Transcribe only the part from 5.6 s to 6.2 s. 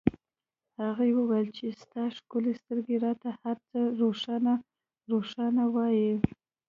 وایي